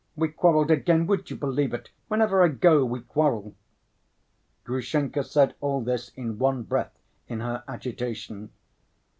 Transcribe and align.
We 0.15 0.29
quarreled 0.29 0.71
again, 0.71 1.05
would 1.05 1.29
you 1.29 1.35
believe 1.35 1.75
it? 1.75 1.91
Whenever 2.07 2.41
I 2.41 2.47
go 2.47 2.83
we 2.83 3.01
quarrel." 3.01 3.53
Grushenka 4.63 5.23
said 5.23 5.53
all 5.59 5.79
this 5.83 6.09
in 6.15 6.39
one 6.39 6.63
breath 6.63 6.97
in 7.27 7.39
her 7.41 7.63
agitation. 7.67 8.49